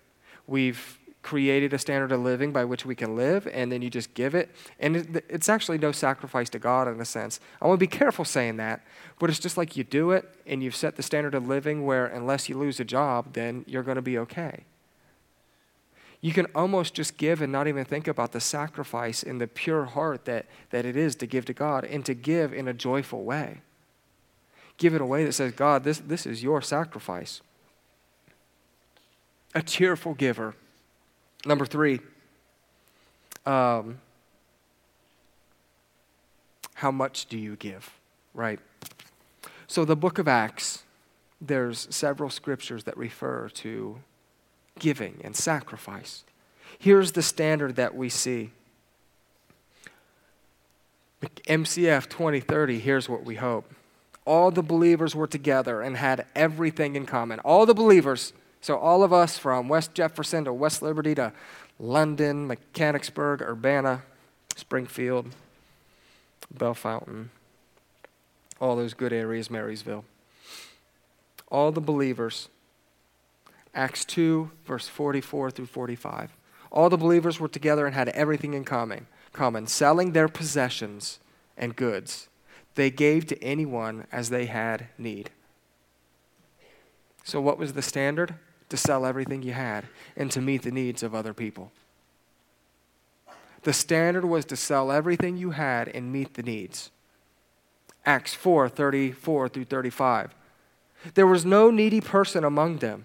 [0.47, 4.15] We've created a standard of living by which we can live, and then you just
[4.15, 4.49] give it.
[4.79, 7.41] And it, it's actually no sacrifice to God in a sense.
[7.61, 8.87] I want to be careful saying that,
[9.19, 12.07] but it's just like you do it, and you've set the standard of living where
[12.07, 14.65] unless you lose a job, then you're going to be okay.
[16.21, 19.85] You can almost just give and not even think about the sacrifice in the pure
[19.87, 23.25] heart that, that it is to give to God and to give in a joyful
[23.25, 23.63] way
[24.79, 27.41] give it away that says, God, this, this is your sacrifice.
[29.55, 30.55] A cheerful giver.
[31.47, 32.01] Number three,
[33.47, 33.99] um,
[36.75, 37.91] how much do you give?
[38.35, 38.59] Right?
[39.69, 40.83] So, the book of Acts,
[41.41, 44.01] there's several scriptures that refer to
[44.79, 46.25] giving and sacrifice.
[46.79, 48.51] Here's the standard that we see.
[51.23, 53.73] MCF 2030, here's what we hope
[54.27, 57.39] all the believers were together and had everything in common.
[57.41, 58.33] All the believers,
[58.67, 61.33] so all of us from West Jefferson to West Liberty to
[61.79, 64.03] London, Mechanicsburg, Urbana,
[64.57, 65.29] Springfield,
[66.53, 67.31] Bellefontaine,
[68.61, 70.05] all those good areas, Marysville.
[71.47, 72.49] All the believers,
[73.73, 76.33] Acts 2, verse 44 through 45.
[76.73, 81.21] All the believers were together and had everything in common, common selling their possessions
[81.57, 82.27] and goods
[82.75, 85.31] they gave to anyone as they had need.
[87.23, 88.35] So, what was the standard?
[88.71, 89.85] To sell everything you had
[90.17, 91.71] and to meet the needs of other people.
[93.63, 96.91] The standard was to sell everything you had and meet the needs.
[98.05, 100.35] Acts 4 34 through 35.
[101.15, 103.05] There was no needy person among them.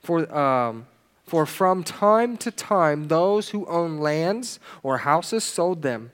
[0.00, 0.86] For, um,
[1.24, 6.10] for from time to time, those who owned lands or houses sold them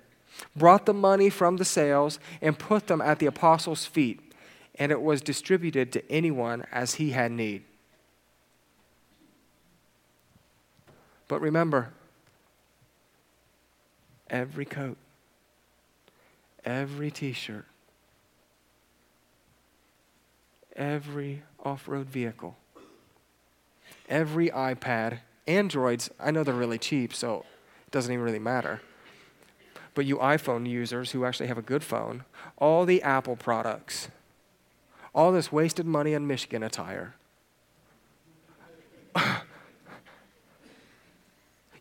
[0.57, 4.21] brought the money from the sales, and put them at the apostles' feet,
[4.77, 7.63] and it was distributed to anyone as he had need.
[11.33, 11.89] But remember,
[14.29, 14.99] every coat,
[16.63, 17.65] every t shirt,
[20.77, 22.59] every off road vehicle,
[24.11, 27.47] every iPad, Androids, I know they're really cheap, so
[27.87, 28.83] it doesn't even really matter
[29.95, 32.25] but you iPhone users who actually have a good phone,
[32.59, 34.09] all the Apple products,
[35.15, 37.15] all this wasted money on Michigan attire.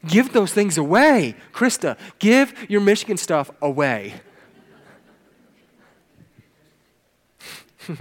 [0.07, 1.35] give those things away.
[1.53, 4.15] Krista, give your Michigan stuff away.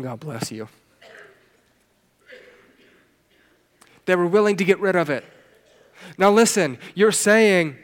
[0.00, 0.68] God bless you.
[4.04, 5.24] They were willing to get rid of it.
[6.16, 7.76] Now, listen, you're saying,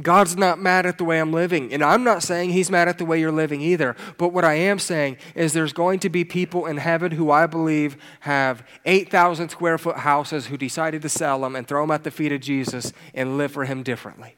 [0.00, 1.72] God's not mad at the way I'm living.
[1.72, 3.94] And I'm not saying He's mad at the way you're living either.
[4.16, 7.46] But what I am saying is there's going to be people in heaven who I
[7.46, 12.04] believe have 8,000 square foot houses who decided to sell them and throw them at
[12.04, 14.36] the feet of Jesus and live for Him differently.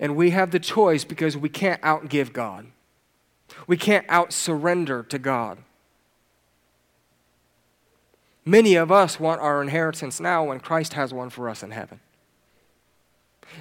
[0.00, 2.66] And we have the choice because we can't outgive God,
[3.66, 5.58] we can't out surrender to God.
[8.48, 11.98] Many of us want our inheritance now when Christ has one for us in heaven.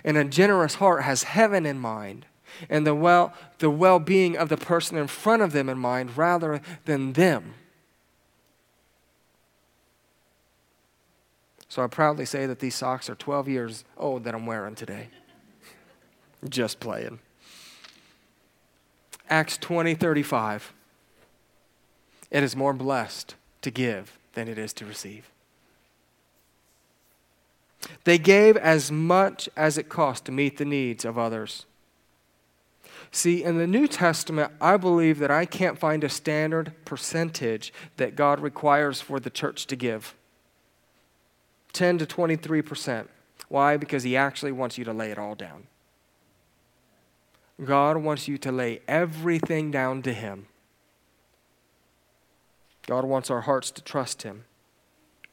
[0.03, 2.25] And a generous heart has heaven in mind
[2.69, 6.61] and the well the well-being of the person in front of them in mind rather
[6.85, 7.53] than them.
[11.67, 15.09] So I proudly say that these socks are 12 years old that I'm wearing today.
[16.49, 17.19] Just playing.
[19.29, 20.73] Acts 20, 35.
[22.31, 25.29] It is more blessed to give than it is to receive.
[28.03, 31.65] They gave as much as it cost to meet the needs of others.
[33.11, 38.15] See, in the New Testament, I believe that I can't find a standard percentage that
[38.15, 40.15] God requires for the church to give
[41.73, 43.07] 10 to 23%.
[43.47, 43.77] Why?
[43.77, 45.67] Because He actually wants you to lay it all down.
[47.63, 50.47] God wants you to lay everything down to Him.
[52.87, 54.43] God wants our hearts to trust Him.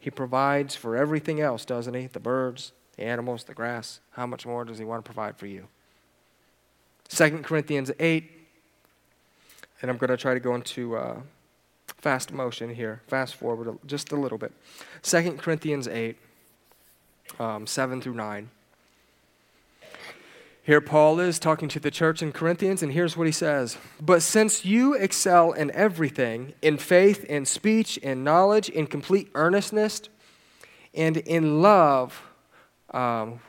[0.03, 2.09] He provides for everything else, doesn't He?
[2.09, 5.47] The birds, the animals, the grass, how much more does He want to provide for
[5.47, 5.69] you?
[7.09, 8.29] 2 Corinthians 8,
[9.81, 11.21] and I'm going to try to go into uh,
[11.99, 14.51] fast motion here, fast forward just a little bit.
[15.03, 16.17] 2 Corinthians 8,
[17.39, 18.51] um, 7 through 9.
[20.65, 24.23] Here, Paul is talking to the church in Corinthians, and here's what he says But
[24.23, 30.03] since you excel in everything, in faith, in speech, in knowledge, in complete earnestness,
[30.95, 32.23] and in love,
[32.93, 33.41] um,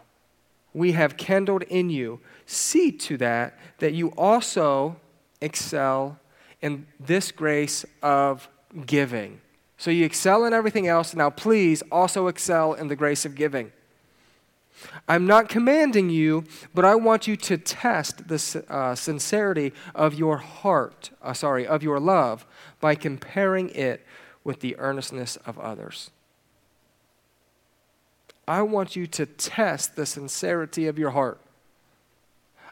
[0.73, 4.95] we have kindled in you, see to that that you also
[5.39, 6.19] excel
[6.61, 8.49] in this grace of
[8.87, 9.39] giving.
[9.77, 11.13] So you excel in everything else.
[11.13, 13.71] Now, please also excel in the grace of giving.
[15.07, 20.37] I'm not commanding you, but I want you to test the uh, sincerity of your
[20.37, 22.45] heart, uh, sorry, of your love,
[22.79, 24.05] by comparing it
[24.43, 26.11] with the earnestness of others.
[28.47, 31.39] I want you to test the sincerity of your heart.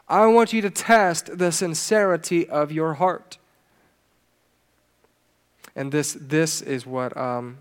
[0.08, 3.38] I want you to test the sincerity of your heart.
[5.74, 7.58] And this, this is what um,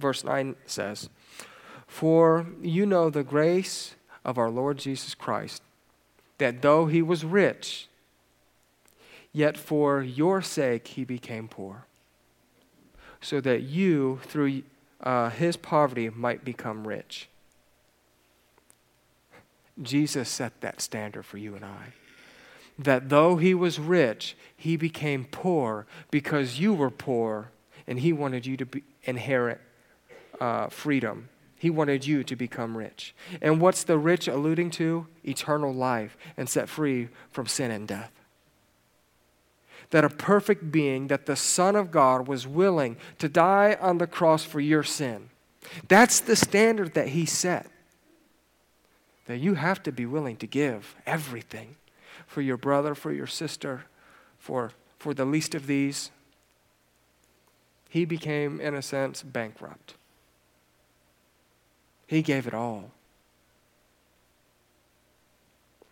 [0.00, 1.08] verse 9 says.
[1.92, 5.62] For you know the grace of our Lord Jesus Christ,
[6.38, 7.86] that though he was rich,
[9.30, 11.84] yet for your sake he became poor,
[13.20, 14.62] so that you, through
[15.02, 17.28] uh, his poverty, might become rich.
[19.80, 21.92] Jesus set that standard for you and I.
[22.78, 27.50] That though he was rich, he became poor because you were poor
[27.86, 28.66] and he wanted you to
[29.04, 29.60] inherit
[30.40, 31.28] uh, freedom
[31.62, 33.14] he wanted you to become rich.
[33.40, 35.06] And what's the rich alluding to?
[35.22, 38.10] Eternal life and set free from sin and death.
[39.90, 44.08] That a perfect being, that the Son of God was willing to die on the
[44.08, 45.30] cross for your sin.
[45.86, 47.70] That's the standard that He set.
[49.26, 51.76] That you have to be willing to give everything
[52.26, 53.84] for your brother, for your sister,
[54.36, 56.10] for, for the least of these.
[57.88, 59.94] He became, in a sense, bankrupt.
[62.12, 62.90] He gave it all.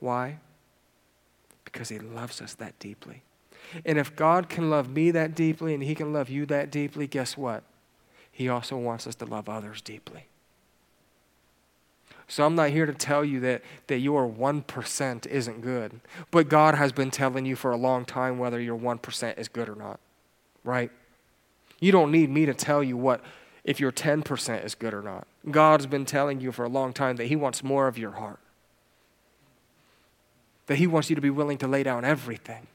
[0.01, 0.37] Why?
[1.65, 3.23] Because He loves us that deeply.
[3.87, 7.07] And if God can love me that deeply and He can love you that deeply,
[7.07, 7.63] guess what?
[8.31, 10.27] He also wants us to love others deeply.
[12.29, 16.01] So I'm not here to tell you that, that your 1% isn't good.
[16.31, 19.71] But God has been telling you for a long time whether your 1% is good
[19.71, 19.99] or not.
[20.65, 20.91] Right?
[21.81, 23.23] You don't need me to tell you what
[23.65, 25.27] if your 10% is good or not.
[25.49, 28.41] God's been telling you for a long time that He wants more of your heart,
[30.67, 32.67] that He wants you to be willing to lay down everything.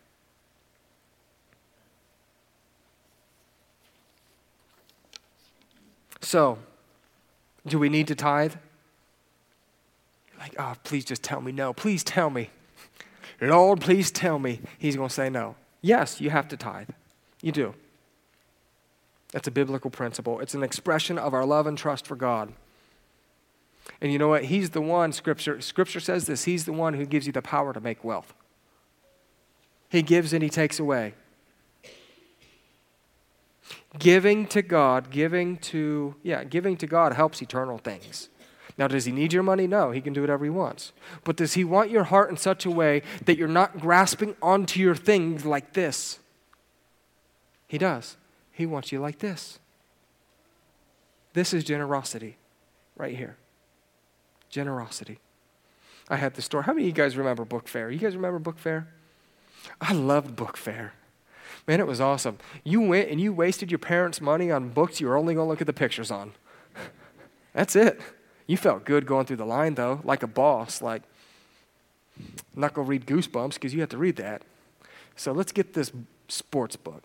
[6.21, 6.57] So,
[7.67, 8.55] do we need to tithe?
[10.39, 11.71] Like, oh, please just tell me no.
[11.71, 12.49] Please tell me.
[13.39, 14.59] Lord, please tell me.
[14.79, 15.55] He's going to say no.
[15.81, 16.89] Yes, you have to tithe.
[17.41, 17.75] You do.
[19.35, 20.39] That's a biblical principle.
[20.39, 22.53] It's an expression of our love and trust for God.
[23.99, 24.45] And you know what?
[24.45, 27.73] He's the one, Scripture, Scripture says this, He's the one who gives you the power
[27.73, 28.33] to make wealth.
[29.89, 31.15] He gives and He takes away.
[33.99, 38.29] Giving to God, giving to, yeah, giving to God helps eternal things.
[38.77, 39.67] Now, does he need your money?
[39.67, 40.93] No, he can do whatever he wants.
[41.25, 44.79] But does he want your heart in such a way that you're not grasping onto
[44.79, 46.19] your things like this?
[47.67, 48.15] He does.
[48.55, 49.59] He wants you like this.
[51.33, 52.37] This is generosity
[52.95, 53.35] right here.
[54.49, 55.19] Generosity.
[56.09, 56.61] I had the store.
[56.61, 57.91] How many of you guys remember Book Fair?
[57.91, 58.87] You guys remember Book Fair?
[59.81, 60.93] I loved Book Fair.
[61.67, 62.37] Man, it was awesome.
[62.63, 65.49] You went and you wasted your parents' money on books you were only going to
[65.49, 66.31] look at the pictures on.
[67.53, 67.99] That's it.
[68.47, 70.81] You felt good going through the line, though, like a boss.
[70.81, 71.01] Like,
[72.55, 74.43] not going to read Goosebumps because you have to read that.
[75.17, 75.91] So let's get this
[76.29, 77.03] sports book.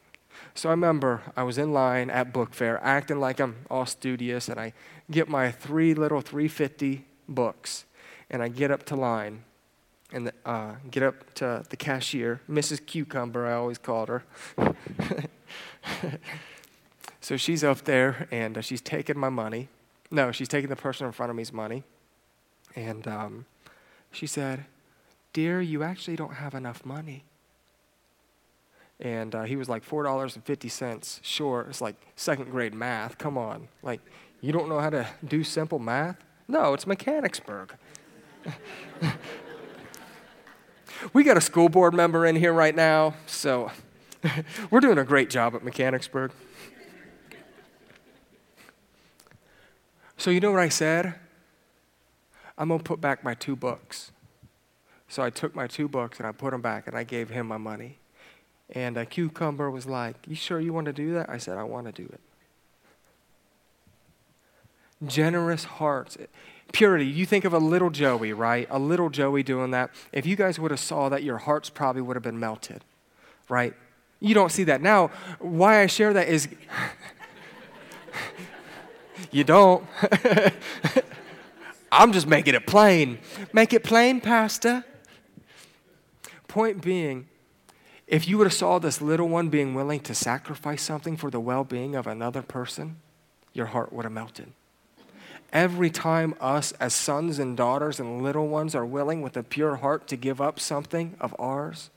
[0.54, 4.48] So I remember I was in line at book fair, acting like I'm all studious,
[4.48, 4.72] and I
[5.10, 7.84] get my three little 350 books,
[8.30, 9.44] and I get up to line,
[10.12, 12.84] and uh, get up to the cashier, Mrs.
[12.84, 14.24] Cucumber, I always called her.
[17.20, 19.68] so she's up there, and uh, she's taking my money.
[20.10, 21.84] No, she's taking the person in front of me's money,
[22.74, 23.46] and um,
[24.10, 24.64] she said,
[25.32, 27.22] "Dear, you actually don't have enough money."
[29.00, 31.68] And uh, he was like four dollars and fifty cents short.
[31.68, 33.18] It's like second grade math.
[33.18, 34.00] Come on, like
[34.40, 36.16] you don't know how to do simple math?
[36.48, 37.74] No, it's Mechanicsburg.
[41.12, 43.70] we got a school board member in here right now, so
[44.70, 46.32] we're doing a great job at Mechanicsburg.
[50.16, 51.14] So you know what I said?
[52.58, 54.12] I'm to put back my two books.
[55.08, 57.46] So I took my two books and I put them back and I gave him
[57.46, 57.99] my money.
[58.72, 61.28] And a cucumber was like, You sure you want to do that?
[61.28, 62.20] I said, I want to do it.
[65.06, 66.16] Generous hearts.
[66.72, 68.68] Purity, you think of a little Joey, right?
[68.70, 69.90] A little Joey doing that.
[70.12, 72.84] If you guys would have saw that, your hearts probably would have been melted,
[73.48, 73.74] right?
[74.20, 74.80] You don't see that.
[74.80, 75.10] Now,
[75.40, 76.48] why I share that is
[79.32, 79.84] you don't.
[81.92, 83.18] I'm just making it plain.
[83.52, 84.84] Make it plain, Pastor.
[86.46, 87.28] Point being,
[88.10, 91.38] if you would have saw this little one being willing to sacrifice something for the
[91.38, 92.96] well-being of another person,
[93.54, 94.52] your heart would have melted.
[95.52, 99.76] Every time us as sons and daughters and little ones are willing with a pure
[99.76, 101.90] heart to give up something of ours,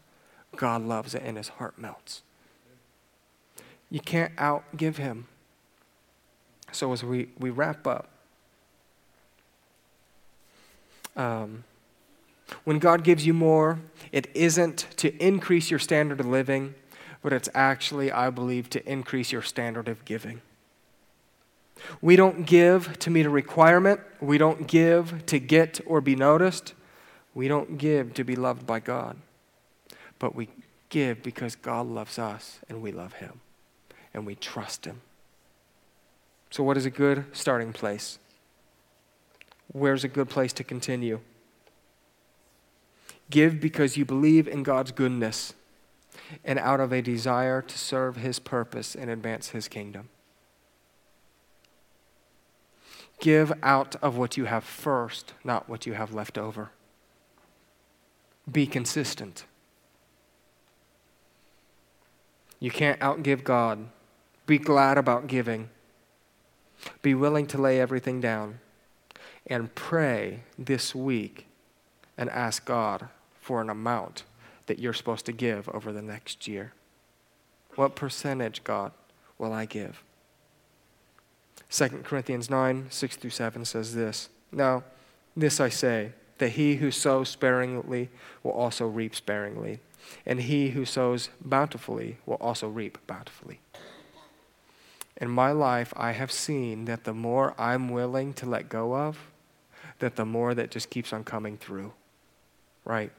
[0.56, 2.22] God loves it and his heart melts.
[3.90, 5.26] You can't outgive him.
[6.72, 8.08] So as we, we wrap up,
[11.16, 11.64] um,
[12.64, 13.80] when God gives you more,
[14.12, 16.76] it isn't to increase your standard of living,
[17.22, 20.42] but it's actually, I believe, to increase your standard of giving.
[22.02, 24.00] We don't give to meet a requirement.
[24.22, 26.74] We don't give to get or be noticed.
[27.34, 29.18] We don't give to be loved by God.
[30.20, 30.50] But we
[30.90, 33.42] give because God loves us and we love Him
[34.14, 35.02] and we trust Him.
[36.52, 38.20] So, what is a good starting place?
[39.72, 41.20] Where's a good place to continue?
[43.30, 45.54] Give because you believe in God's goodness
[46.44, 50.10] and out of a desire to serve His purpose and advance His kingdom.
[53.20, 56.72] Give out of what you have first, not what you have left over.
[58.52, 59.46] Be consistent.
[62.60, 63.88] You can't outgive God.
[64.46, 65.70] Be glad about giving.
[67.02, 68.60] Be willing to lay everything down.
[69.48, 71.48] And pray this week
[72.18, 73.08] and ask God
[73.40, 74.24] for an amount
[74.68, 76.74] that you're supposed to give over the next year.
[77.76, 78.92] What percentage, God,
[79.38, 80.04] will I give?
[81.70, 84.84] 2 Corinthians 9, 6 through 7 says this Now,
[85.36, 88.10] this I say, that he who sows sparingly
[88.44, 89.80] will also reap sparingly,
[90.26, 93.60] and he who sows bountifully will also reap bountifully.
[95.18, 99.18] In my life, I have seen that the more I'm willing to let go of,
[100.00, 101.94] that the more that just keeps on coming through.
[102.86, 103.12] Right?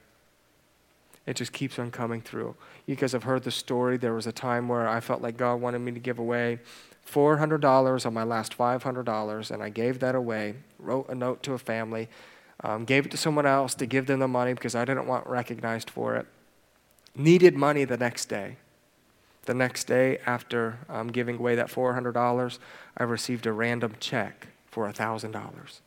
[1.27, 2.55] It just keeps on coming through.
[2.87, 3.97] You guys have heard the story.
[3.97, 6.59] There was a time where I felt like God wanted me to give away
[7.11, 11.59] $400 on my last $500, and I gave that away, wrote a note to a
[11.59, 12.09] family,
[12.63, 15.27] um, gave it to someone else to give them the money because I didn't want
[15.27, 16.27] recognized for it.
[17.15, 18.57] Needed money the next day.
[19.45, 22.59] The next day, after um, giving away that $400,
[22.97, 25.81] I received a random check for $1,000.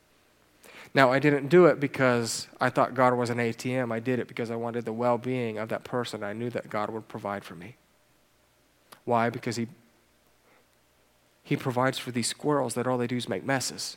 [0.94, 3.92] Now, I didn't do it because I thought God was an ATM.
[3.92, 6.22] I did it because I wanted the well being of that person.
[6.22, 7.76] I knew that God would provide for me.
[9.04, 9.30] Why?
[9.30, 9.68] Because He
[11.48, 13.96] he provides for these squirrels that all they do is make messes.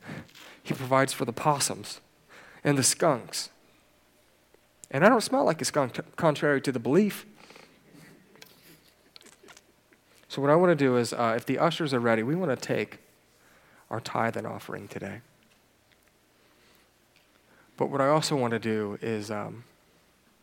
[0.62, 2.00] he provides for the possums
[2.64, 3.50] and the skunks.
[4.90, 7.26] And I don't smell like a skunk, contrary to the belief.
[10.28, 12.50] So, what I want to do is, uh, if the ushers are ready, we want
[12.50, 13.00] to take
[13.90, 15.20] our tithe and offering today.
[17.78, 19.64] But what I also want to do is, um,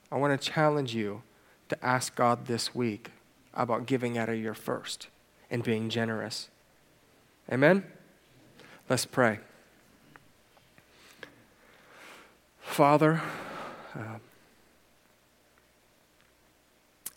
[0.09, 1.21] I want to challenge you
[1.67, 3.11] to ask God this week
[3.53, 5.09] about giving out of your first
[5.51, 6.49] and being generous.
[7.51, 7.83] Amen?
[8.89, 9.39] Let's pray.
[12.61, 13.21] Father,
[13.93, 14.19] uh,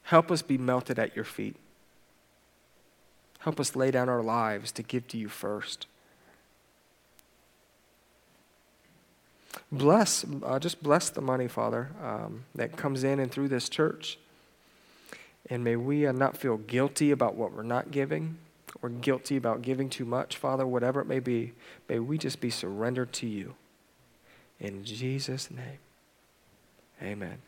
[0.02, 1.54] help us be melted at your feet.
[3.40, 5.86] Help us lay down our lives to give to you first.
[9.72, 14.18] Bless, uh, just bless the money, Father, um, that comes in and through this church.
[15.50, 18.38] And may we uh, not feel guilty about what we're not giving
[18.82, 21.52] or guilty about giving too much, Father, whatever it may be.
[21.88, 23.54] May we just be surrendered to you.
[24.60, 25.78] In Jesus' name,
[27.02, 27.38] amen.